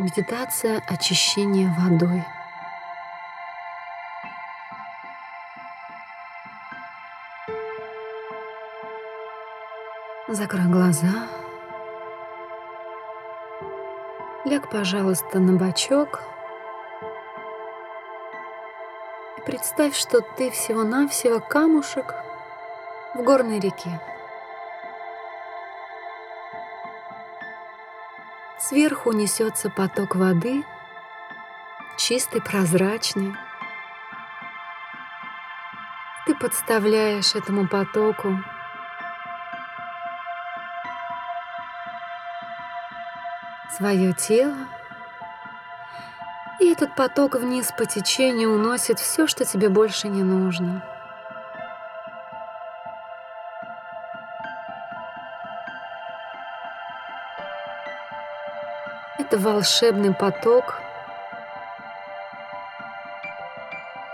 [0.00, 2.24] Медитация очищения водой.
[10.26, 11.28] Закрой глаза.
[14.46, 16.22] Ляг, пожалуйста, на бочок.
[19.36, 22.14] И представь, что ты всего-навсего камушек
[23.14, 24.00] в горной реке.
[28.70, 30.64] Сверху несется поток воды,
[31.98, 33.34] чистый, прозрачный.
[36.24, 38.38] Ты подставляешь этому потоку
[43.76, 44.54] свое тело,
[46.60, 50.84] и этот поток вниз по течению уносит все, что тебе больше не нужно.
[59.30, 60.74] Это волшебный поток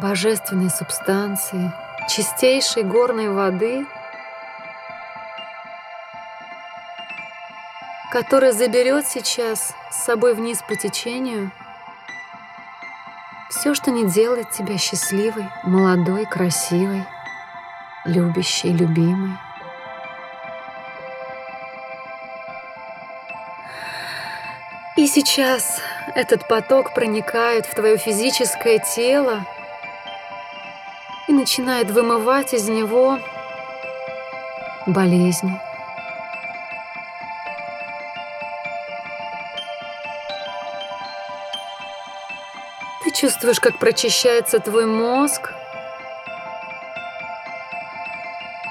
[0.00, 1.72] божественной субстанции,
[2.08, 3.86] чистейшей горной воды,
[8.10, 11.52] которая заберет сейчас с собой вниз по течению
[13.50, 17.04] все, что не делает тебя счастливой, молодой, красивой,
[18.04, 19.38] любящей, любимой.
[24.96, 25.80] И сейчас
[26.14, 29.44] этот поток проникает в твое физическое тело
[31.26, 33.18] и начинает вымывать из него
[34.86, 35.60] болезни.
[43.02, 45.52] Ты чувствуешь, как прочищается твой мозг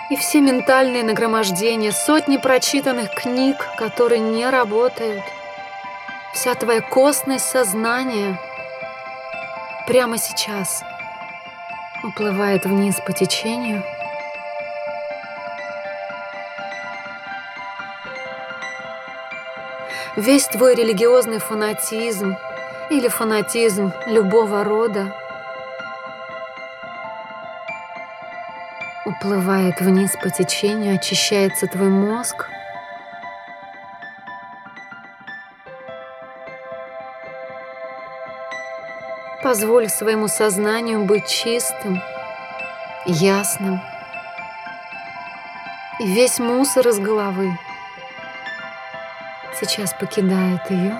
[0.09, 5.21] и все ментальные нагромождения, сотни прочитанных книг, которые не работают–
[6.33, 8.39] вся твоя костность сознания
[9.87, 10.83] прямо сейчас
[12.03, 13.83] уплывает вниз по течению.
[20.15, 22.35] Весь твой религиозный фанатизм
[22.89, 25.15] или фанатизм любого рода
[29.05, 32.49] уплывает вниз по течению, очищается твой мозг–
[39.53, 42.01] Позволь своему сознанию быть чистым,
[43.05, 43.79] ясным.
[45.99, 47.55] И весь мусор из головы
[49.59, 50.99] сейчас покидает ее.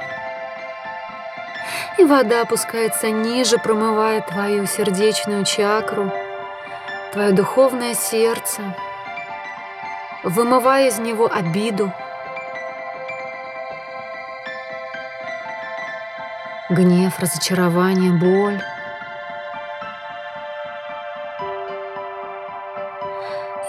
[1.98, 6.12] И вода опускается ниже, промывая твою сердечную чакру,
[7.12, 8.62] твое духовное сердце,
[10.22, 11.92] вымывая из него обиду,
[16.74, 18.60] гнев, разочарование, боль.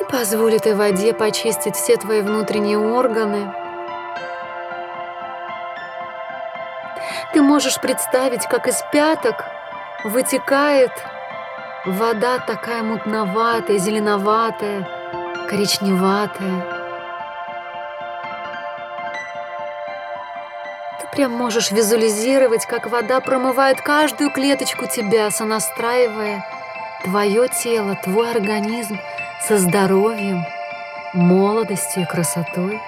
[0.00, 3.52] И позволь этой воде почистить все твои внутренние органы.
[7.32, 9.44] Ты можешь представить, как из пяток
[10.04, 10.92] вытекает
[11.84, 14.88] вода такая мутноватая, зеленоватая,
[15.48, 16.83] коричневатая.
[21.14, 26.44] Прям можешь визуализировать, как вода промывает каждую клеточку тебя, сонастраивая
[27.04, 28.98] твое тело, твой организм
[29.46, 30.44] со здоровьем,
[31.12, 32.80] молодостью и красотой.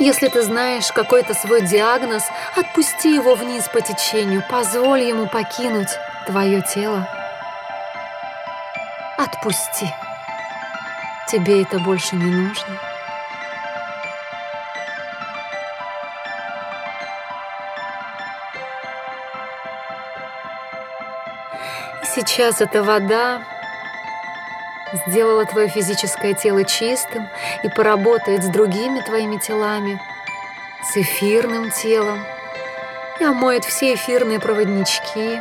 [0.00, 2.24] Если ты знаешь какой-то свой диагноз,
[2.56, 5.96] отпусти его вниз по течению, позволь ему покинуть
[6.26, 7.08] твое тело.
[9.16, 9.94] Отпусти.
[11.28, 12.85] Тебе это больше не нужно.
[22.14, 23.42] Сейчас эта вода
[25.06, 27.28] сделала твое физическое тело чистым
[27.62, 30.00] и поработает с другими твоими телами,
[30.84, 32.24] с эфирным телом,
[33.18, 35.40] и омоет все эфирные проводнички,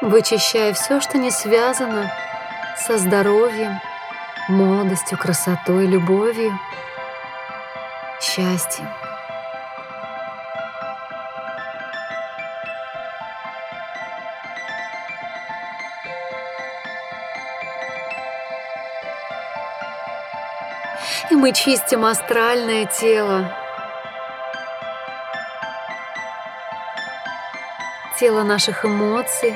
[0.00, 2.12] вычищая все, что не связано
[2.76, 3.80] со здоровьем,
[4.48, 6.58] молодостью, красотой, любовью,
[8.20, 8.88] счастьем.
[21.44, 23.54] Мы чистим астральное тело.
[28.18, 29.54] Тело наших эмоций.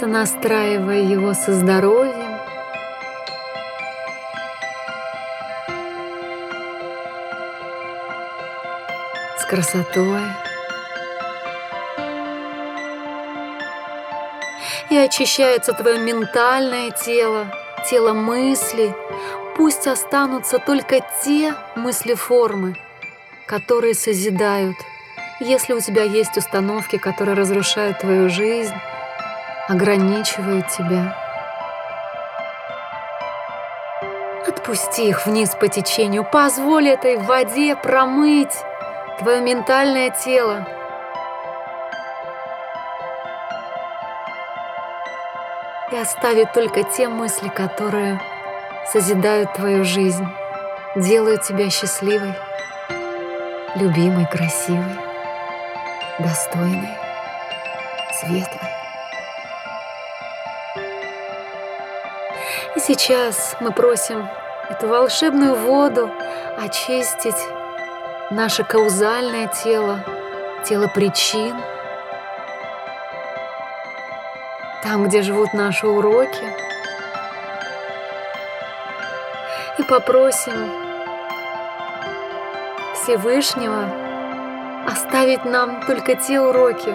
[0.00, 2.38] сонастраивая его со здоровьем,
[9.38, 10.45] с красотой.
[14.96, 17.52] И очищается твое ментальное тело,
[17.90, 18.94] тело мыслей.
[19.54, 22.76] Пусть останутся только те мысли-формы,
[23.46, 24.74] которые созидают.
[25.38, 28.72] Если у тебя есть установки, которые разрушают твою жизнь,
[29.68, 31.14] ограничивают тебя,
[34.48, 38.56] отпусти их вниз по течению, позволь этой воде промыть
[39.18, 40.66] твое ментальное тело.
[45.96, 48.20] И оставить только те мысли, которые
[48.92, 50.26] созидают твою жизнь,
[50.94, 52.34] делают тебя счастливой,
[53.76, 54.98] любимой, красивой,
[56.18, 56.90] достойной,
[58.12, 58.70] светлой.
[62.74, 64.28] И сейчас мы просим
[64.68, 66.10] эту волшебную воду
[66.58, 67.42] очистить
[68.30, 70.04] наше каузальное тело,
[70.62, 71.56] тело причин,
[74.86, 76.44] там, где живут наши уроки.
[79.78, 80.70] И попросим
[82.94, 83.88] Всевышнего
[84.86, 86.94] оставить нам только те уроки,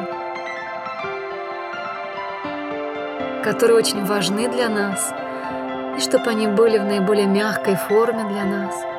[3.44, 5.14] которые очень важны для нас,
[5.98, 8.74] и чтобы они были в наиболее мягкой форме для нас–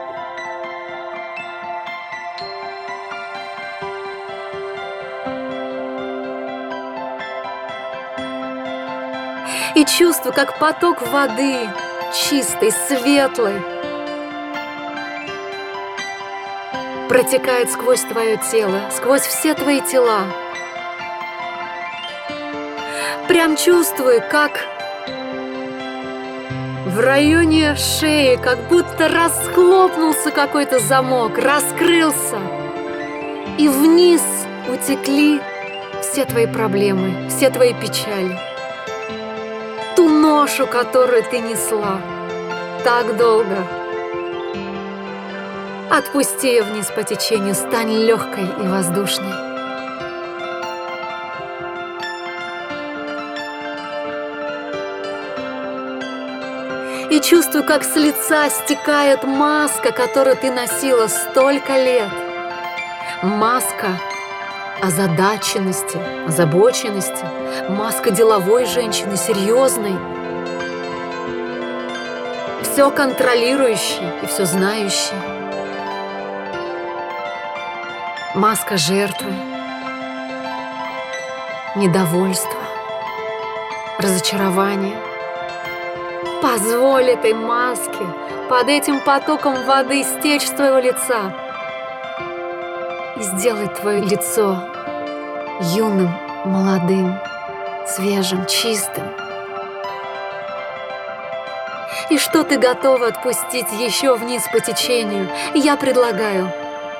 [9.74, 11.68] и чувствую, как поток воды,
[12.14, 13.60] чистой, светлой,
[17.08, 20.24] протекает сквозь твое тело, сквозь все твои тела.
[23.28, 24.66] Прям чувствую, как
[26.86, 32.40] в районе шеи как будто расхлопнулся какой-то замок, раскрылся.
[33.58, 34.22] И вниз
[34.68, 35.40] утекли
[36.02, 38.51] все твои проблемы, все твои печали
[40.02, 42.00] ту ношу, которую ты несла
[42.82, 43.56] так долго.
[45.90, 49.32] Отпусти ее вниз по течению, стань легкой и воздушной.
[57.10, 62.10] И чувствую, как с лица стекает маска, которую ты носила столько лет.
[63.22, 64.00] Маска
[64.82, 67.24] озадаченности, озабоченности,
[67.68, 69.96] маска деловой женщины, серьезной,
[72.62, 75.16] все контролирующей и все знающей.
[78.34, 79.30] Маска жертвы,
[81.76, 82.60] недовольства,
[83.98, 84.96] разочарования.
[86.40, 88.06] Позволь этой маске
[88.48, 91.32] под этим потоком воды стечь с твоего лица
[93.16, 94.58] и сделать твое лицо
[95.60, 96.10] юным,
[96.44, 97.18] молодым,
[97.94, 99.04] свежим, чистым.
[102.10, 105.28] И что ты готова отпустить еще вниз по течению?
[105.54, 106.50] Я предлагаю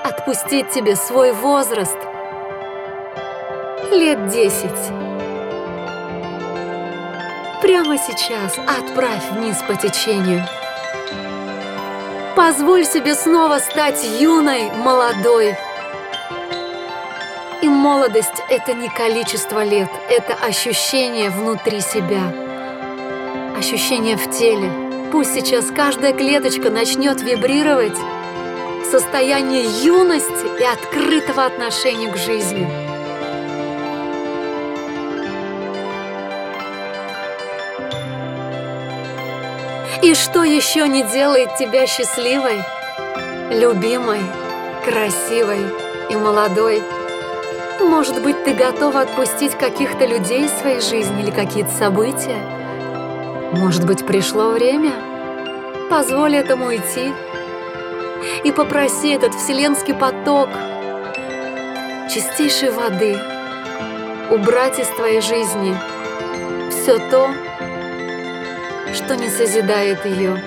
[0.04, 1.96] отпустить тебе свой возраст
[3.90, 4.92] лет десять.
[7.62, 10.44] Прямо сейчас отправь вниз по течению.
[12.36, 15.56] Позволь себе снова стать юной, молодой,
[17.82, 22.32] молодость– это не количество лет, это ощущение внутри себя,
[23.58, 24.70] ощущение в теле.
[25.10, 27.96] Пусть сейчас каждая клеточка начнет вибрировать
[28.88, 32.68] состояние юности и открытого отношения к жизни.
[40.02, 42.62] И что еще не делает тебя счастливой,
[43.50, 44.20] любимой,
[44.84, 45.66] красивой
[46.10, 46.80] и молодой?
[47.82, 52.38] Может быть, ты готова отпустить каких-то людей из своей жизни или какие-то события?
[53.52, 54.92] Может быть, пришло время?
[55.90, 57.12] Позволь этому уйти
[58.44, 60.48] и попроси этот вселенский поток
[62.08, 63.18] чистейшей воды
[64.30, 65.76] убрать из твоей жизни
[66.70, 67.30] все то,
[68.94, 70.40] что не созидает ее.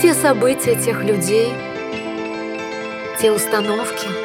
[0.00, 1.52] Те события тех людей,
[3.18, 4.08] те установки–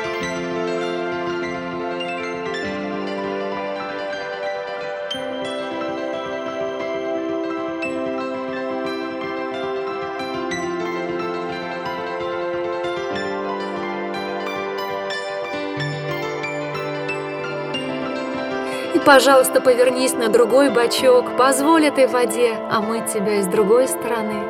[19.06, 24.42] пожалуйста, повернись на другой бочок, позволь этой воде омыть тебя и с другой стороны.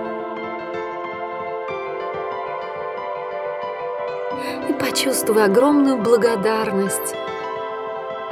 [4.69, 7.15] И почувствуй огромную благодарность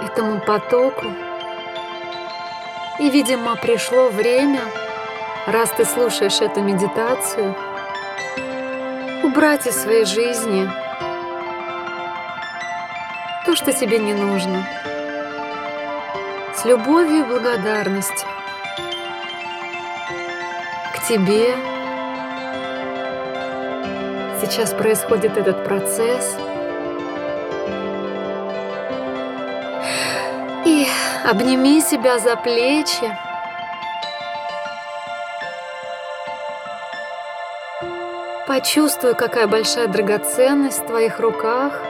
[0.01, 1.05] этому потоку.
[2.99, 4.61] И, видимо, пришло время,
[5.45, 7.53] раз ты слушаешь эту медитацию,
[9.23, 10.69] убрать из своей жизни
[13.45, 14.65] то, что тебе не нужно.
[16.65, 18.25] Любовью и благодарностью
[20.93, 21.53] к тебе.
[24.39, 26.37] Сейчас происходит этот процесс.
[30.63, 30.87] И
[31.25, 33.13] обними себя за плечи.
[38.47, 41.81] Почувствуй, какая большая драгоценность в твоих руках.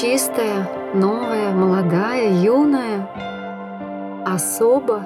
[0.00, 3.06] Чистая, новая, молодая, юная,
[4.24, 5.04] особо.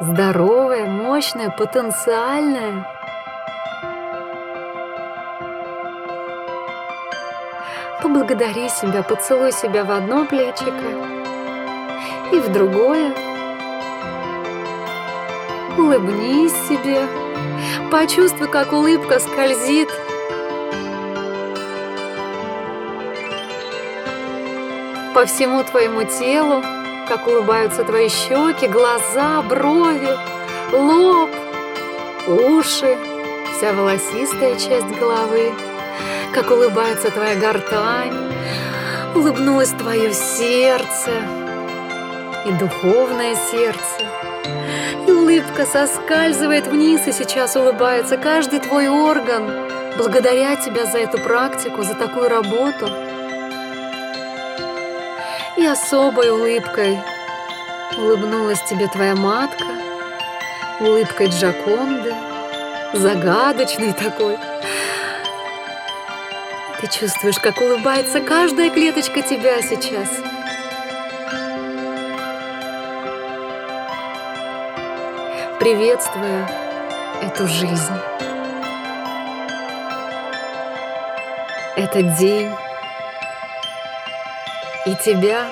[0.00, 2.86] Здоровая, мощная, потенциальная.
[8.00, 10.70] Поблагодари себя, поцелуй себя в одно плечико
[12.32, 13.12] и в другое.
[15.76, 17.00] Улыбнись себе.
[17.90, 19.88] Почувствуй, как улыбка скользит
[25.18, 26.62] по всему твоему телу,
[27.08, 30.16] как улыбаются твои щеки, глаза, брови,
[30.70, 31.30] лоб,
[32.28, 32.96] уши,
[33.52, 35.52] вся волосистая часть головы,
[36.32, 38.32] как улыбается твоя гортань,
[39.16, 41.10] улыбнулось твое сердце
[42.46, 44.06] и духовное сердце.
[45.08, 49.50] И улыбка соскальзывает вниз, и сейчас улыбается каждый твой орган.
[49.96, 52.88] Благодаря тебя за эту практику, за такую работу.
[55.58, 56.98] И особой улыбкой
[57.96, 59.64] улыбнулась тебе твоя матка,
[60.80, 62.14] улыбкой Джаконды,
[62.94, 64.38] загадочной такой.
[66.80, 70.08] Ты чувствуешь, как улыбается каждая клеточка тебя сейчас–
[75.58, 76.48] приветствуя
[77.20, 77.92] эту жизнь.
[81.76, 82.50] Этот день
[84.86, 85.46] и тебя.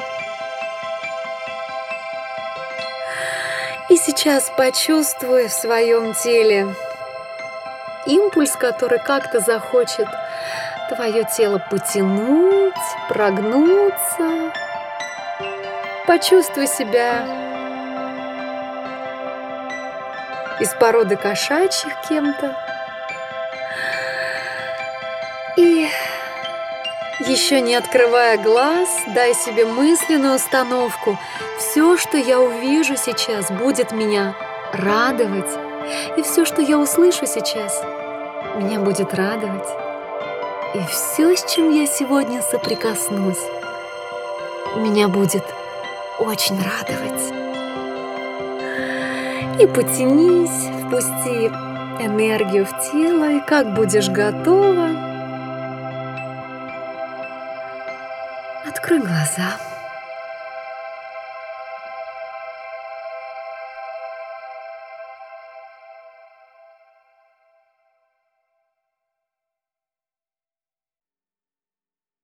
[3.89, 6.75] И сейчас почувствуй в своем теле
[8.07, 10.09] импульс, который как-то захочет
[10.89, 12.75] твое тело потянуть,
[13.09, 14.53] прогнуться.
[16.07, 17.27] Почувствуй себя
[20.61, 22.57] из породы кошачьих кем-то.
[27.29, 31.19] Еще не открывая глаз, дай себе мысленную установку.
[31.59, 34.37] Все, что я увижу сейчас, будет меня
[34.73, 35.51] радовать.
[36.17, 37.83] И все, что я услышу сейчас,
[38.57, 39.69] меня будет радовать.
[40.75, 43.43] И все, с чем я сегодня соприкоснусь,
[44.77, 45.45] меня будет
[46.19, 47.33] очень радовать.
[49.61, 51.51] И потянись, впусти
[51.99, 55.16] энергию в тело, и как будешь готова,
[58.87, 59.76] открой глаза.